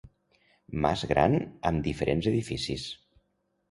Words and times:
Mas 0.85 1.05
gran 1.13 1.37
amb 1.73 1.87
diferents 1.91 2.35
edificis. 2.35 2.93